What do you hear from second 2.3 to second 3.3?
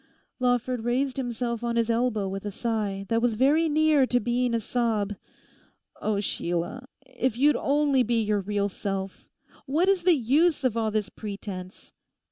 a sigh that